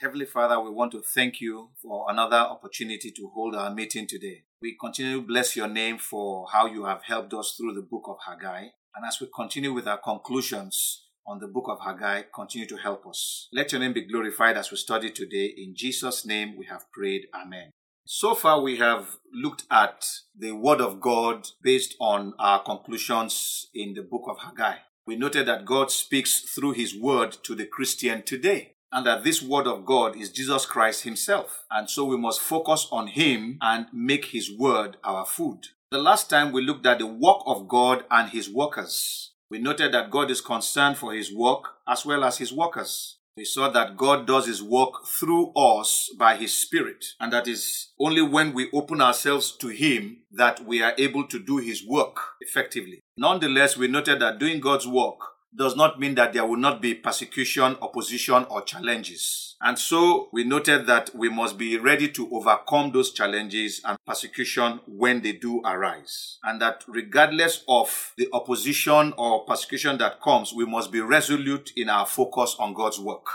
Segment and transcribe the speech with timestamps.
[0.00, 4.44] Heavenly Father, we want to thank you for another opportunity to hold our meeting today.
[4.62, 8.04] We continue to bless your name for how you have helped us through the book
[8.06, 8.68] of Haggai.
[8.94, 13.08] And as we continue with our conclusions on the book of Haggai, continue to help
[13.08, 13.48] us.
[13.52, 15.46] Let your name be glorified as we study today.
[15.46, 17.22] In Jesus' name we have prayed.
[17.34, 17.72] Amen.
[18.06, 20.04] So far, we have looked at
[20.38, 24.76] the Word of God based on our conclusions in the book of Haggai.
[25.08, 29.42] We noted that God speaks through His Word to the Christian today and that this
[29.42, 31.64] word of God is Jesus Christ himself.
[31.70, 35.68] And so we must focus on him and make his word our food.
[35.90, 39.32] The last time we looked at the work of God and his workers.
[39.50, 43.16] We noted that God is concerned for his work as well as his workers.
[43.38, 47.06] We saw that God does his work through us by his spirit.
[47.20, 51.38] And that is only when we open ourselves to him that we are able to
[51.38, 53.00] do his work effectively.
[53.16, 55.20] Nonetheless, we noted that doing God's work
[55.56, 59.56] does not mean that there will not be persecution, opposition, or challenges.
[59.60, 64.80] And so we noted that we must be ready to overcome those challenges and persecution
[64.86, 66.38] when they do arise.
[66.44, 71.88] And that regardless of the opposition or persecution that comes, we must be resolute in
[71.88, 73.26] our focus on God's work.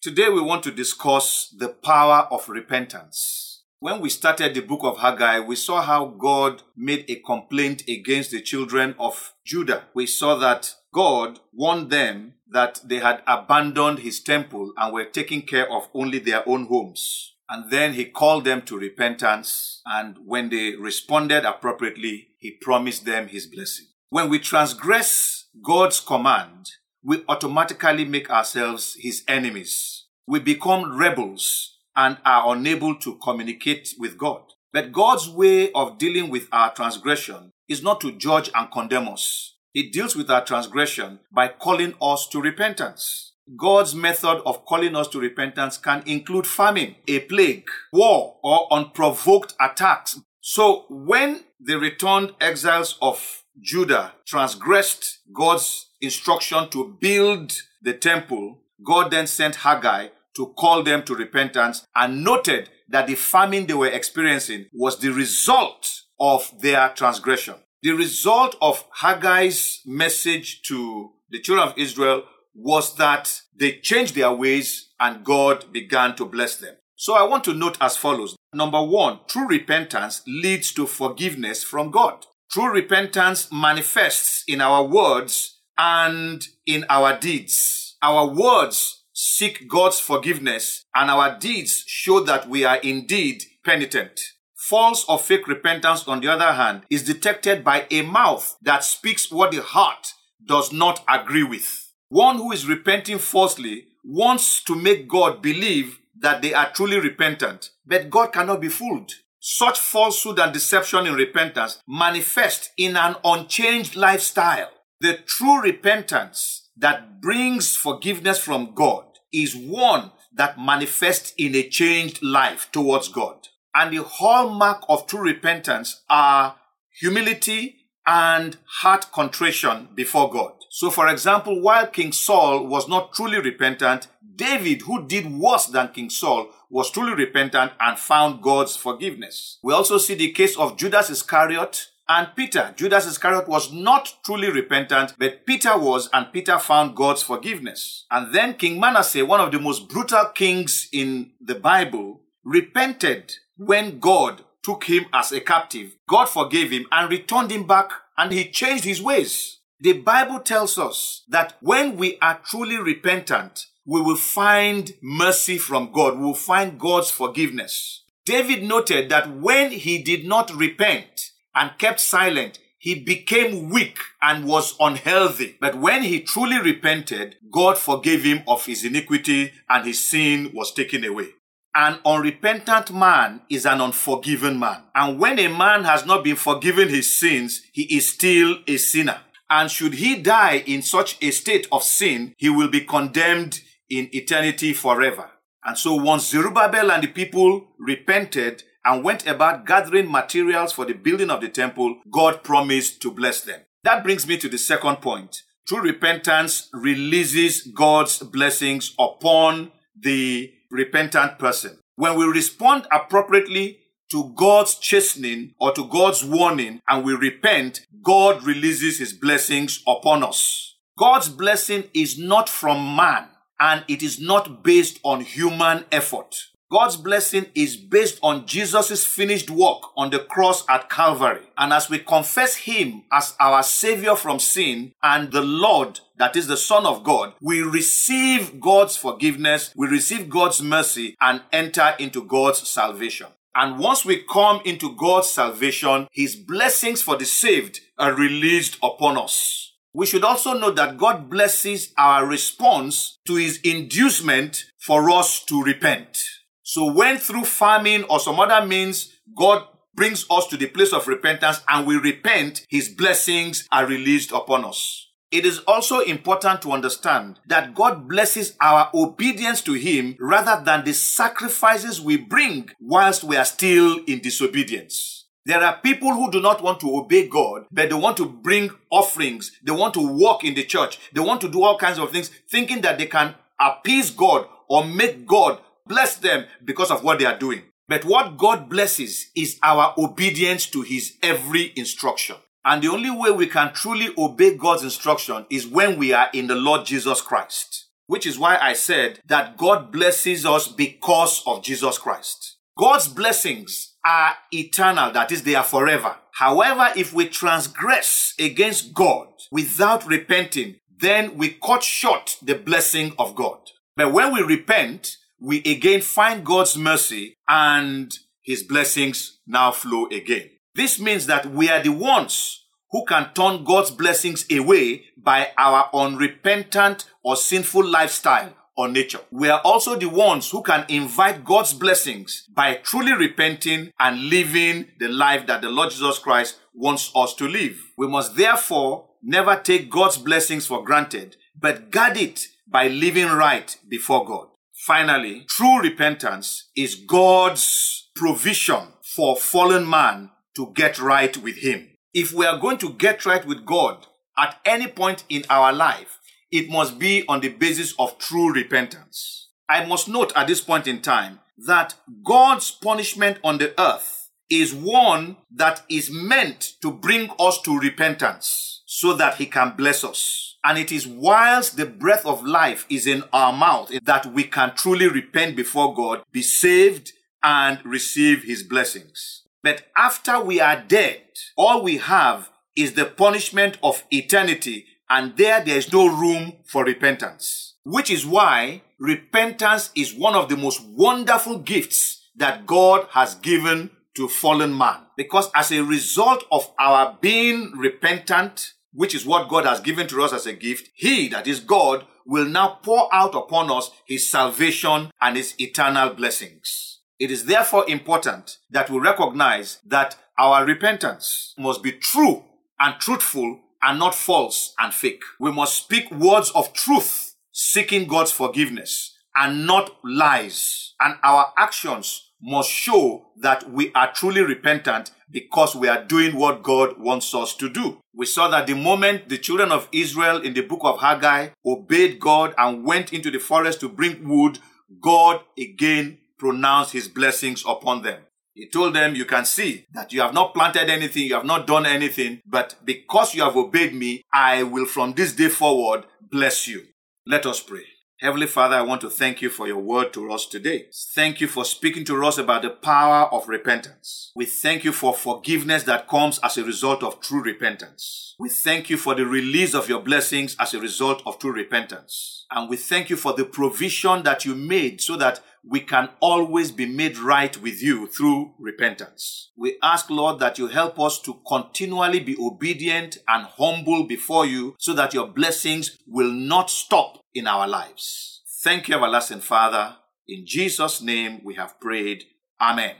[0.00, 3.64] Today we want to discuss the power of repentance.
[3.78, 8.30] When we started the book of Haggai, we saw how God made a complaint against
[8.30, 9.84] the children of Judah.
[9.92, 15.42] We saw that God warned them that they had abandoned his temple and were taking
[15.42, 17.34] care of only their own homes.
[17.50, 19.82] And then he called them to repentance.
[19.84, 23.88] And when they responded appropriately, he promised them his blessing.
[24.08, 26.70] When we transgress God's command,
[27.04, 30.06] we automatically make ourselves his enemies.
[30.26, 34.40] We become rebels and are unable to communicate with God.
[34.72, 39.55] But God's way of dealing with our transgression is not to judge and condemn us.
[39.76, 43.34] He deals with our transgression by calling us to repentance.
[43.58, 49.52] God's method of calling us to repentance can include famine, a plague, war, or unprovoked
[49.60, 50.18] attacks.
[50.40, 57.52] So when the returned exiles of Judah transgressed God's instruction to build
[57.82, 63.14] the temple, God then sent Haggai to call them to repentance and noted that the
[63.14, 67.56] famine they were experiencing was the result of their transgression.
[67.86, 74.32] The result of Haggai's message to the children of Israel was that they changed their
[74.32, 76.74] ways and God began to bless them.
[76.96, 78.34] So I want to note as follows.
[78.52, 82.26] Number one, true repentance leads to forgiveness from God.
[82.50, 87.96] True repentance manifests in our words and in our deeds.
[88.02, 94.20] Our words seek God's forgiveness, and our deeds show that we are indeed penitent.
[94.68, 99.30] False or fake repentance, on the other hand, is detected by a mouth that speaks
[99.30, 101.92] what the heart does not agree with.
[102.08, 107.70] One who is repenting falsely wants to make God believe that they are truly repentant,
[107.86, 109.12] but God cannot be fooled.
[109.38, 114.70] Such falsehood and deception in repentance manifest in an unchanged lifestyle.
[115.00, 122.20] The true repentance that brings forgiveness from God is one that manifests in a changed
[122.20, 123.46] life towards God.
[123.78, 126.56] And the hallmark of true repentance are
[126.98, 127.76] humility
[128.06, 130.52] and heart contrition before God.
[130.70, 135.88] So, for example, while King Saul was not truly repentant, David, who did worse than
[135.88, 139.58] King Saul, was truly repentant and found God's forgiveness.
[139.62, 144.48] We also see the case of Judas Iscariot, and Peter, Judas Iscariot was not truly
[144.50, 148.06] repentant, but Peter was, and Peter found God's forgiveness.
[148.10, 153.98] And then King Manasseh, one of the most brutal kings in the Bible, repented when
[153.98, 155.96] God took him as a captive.
[156.08, 159.60] God forgave him and returned him back, and he changed his ways.
[159.80, 165.92] The Bible tells us that when we are truly repentant, we will find mercy from
[165.92, 166.18] God.
[166.18, 168.02] We will find God's forgiveness.
[168.24, 174.44] David noted that when he did not repent, and kept silent, he became weak and
[174.44, 175.56] was unhealthy.
[175.60, 180.72] But when he truly repented, God forgave him of his iniquity and his sin was
[180.72, 181.30] taken away.
[181.78, 184.84] An unrepentant man is an unforgiven man.
[184.94, 189.18] And when a man has not been forgiven his sins, he is still a sinner.
[189.50, 194.08] And should he die in such a state of sin, he will be condemned in
[194.12, 195.30] eternity forever.
[195.64, 200.94] And so once Zerubbabel and the people repented, and went about gathering materials for the
[200.94, 203.60] building of the temple, God promised to bless them.
[203.82, 205.42] That brings me to the second point.
[205.66, 211.78] True repentance releases God's blessings upon the repentant person.
[211.96, 213.78] When we respond appropriately
[214.10, 220.22] to God's chastening or to God's warning and we repent, God releases his blessings upon
[220.22, 220.76] us.
[220.98, 223.28] God's blessing is not from man.
[223.58, 226.36] and it is not based on human effort.
[226.68, 231.46] God's blessing is based on Jesus' finished work on the cross at Calvary.
[231.56, 236.48] And as we confess Him as our Savior from sin and the Lord, that is
[236.48, 242.24] the Son of God, we receive God's forgiveness, we receive God's mercy, and enter into
[242.24, 243.28] God's salvation.
[243.54, 249.18] And once we come into God's salvation, His blessings for the saved are released upon
[249.18, 249.72] us.
[249.92, 255.62] We should also know that God blesses our response to His inducement for us to
[255.62, 256.18] repent.
[256.68, 261.06] So when through famine or some other means, God brings us to the place of
[261.06, 265.06] repentance and we repent, his blessings are released upon us.
[265.30, 270.84] It is also important to understand that God blesses our obedience to Him rather than
[270.84, 275.26] the sacrifices we bring whilst we are still in disobedience.
[275.44, 278.70] There are people who do not want to obey God, but they want to bring
[278.90, 279.52] offerings.
[279.62, 280.98] They want to walk in the church.
[281.12, 284.84] They want to do all kinds of things, thinking that they can appease God or
[284.84, 287.62] make God bless them because of what they are doing.
[287.88, 292.36] But what God blesses is our obedience to his every instruction.
[292.64, 296.48] And the only way we can truly obey God's instruction is when we are in
[296.48, 297.86] the Lord Jesus Christ.
[298.08, 302.56] Which is why I said that God blesses us because of Jesus Christ.
[302.76, 306.16] God's blessings are eternal, that is, they are forever.
[306.34, 313.34] However, if we transgress against God without repenting, then we cut short the blessing of
[313.34, 313.58] God.
[313.96, 318.12] But when we repent, we again find God's mercy and
[318.42, 320.50] his blessings now flow again.
[320.74, 325.90] This means that we are the ones who can turn God's blessings away by our
[325.92, 329.20] unrepentant or sinful lifestyle or nature.
[329.30, 334.86] We are also the ones who can invite God's blessings by truly repenting and living
[334.98, 337.76] the life that the Lord Jesus Christ wants us to live.
[337.96, 343.76] We must therefore never take God's blessings for granted, but guard it by living right
[343.88, 344.48] before God.
[344.84, 351.88] Finally, true repentance is God's provision for fallen man to get right with Him.
[352.12, 354.06] If we are going to get right with God
[354.38, 356.20] at any point in our life,
[356.52, 359.50] it must be on the basis of true repentance.
[359.68, 361.94] I must note at this point in time that
[362.24, 368.82] God's punishment on the earth is one that is meant to bring us to repentance
[368.86, 370.55] so that He can bless us.
[370.66, 374.74] And it is whilst the breath of life is in our mouth that we can
[374.74, 379.44] truly repent before God, be saved, and receive his blessings.
[379.62, 381.22] But after we are dead,
[381.56, 386.84] all we have is the punishment of eternity, and there there is no room for
[386.84, 387.74] repentance.
[387.84, 393.90] Which is why repentance is one of the most wonderful gifts that God has given
[394.16, 394.98] to fallen man.
[395.16, 400.22] Because as a result of our being repentant, which is what God has given to
[400.22, 404.28] us as a gift, He, that is God, will now pour out upon us His
[404.28, 407.00] salvation and His eternal blessings.
[407.18, 412.44] It is therefore important that we recognize that our repentance must be true
[412.80, 415.22] and truthful and not false and fake.
[415.38, 420.94] We must speak words of truth, seeking God's forgiveness and not lies.
[421.00, 426.62] And our actions must show that we are truly repentant because we are doing what
[426.62, 427.98] God wants us to do.
[428.14, 432.20] We saw that the moment the children of Israel in the book of Haggai obeyed
[432.20, 434.58] God and went into the forest to bring wood,
[435.00, 438.20] God again pronounced his blessings upon them.
[438.54, 441.66] He told them, You can see that you have not planted anything, you have not
[441.66, 446.66] done anything, but because you have obeyed me, I will from this day forward bless
[446.66, 446.86] you.
[447.26, 447.84] Let us pray.
[448.18, 450.86] Heavenly Father, I want to thank you for your word to us today.
[451.14, 454.32] Thank you for speaking to us about the power of repentance.
[454.34, 458.34] We thank you for forgiveness that comes as a result of true repentance.
[458.38, 462.46] We thank you for the release of your blessings as a result of true repentance.
[462.50, 466.70] And we thank you for the provision that you made so that we can always
[466.70, 469.50] be made right with you through repentance.
[469.56, 474.76] We ask, Lord, that you help us to continually be obedient and humble before you
[474.78, 478.42] so that your blessings will not stop in our lives.
[478.62, 479.96] Thank you, everlasting Father.
[480.28, 482.24] In Jesus' name we have prayed.
[482.60, 482.96] Amen.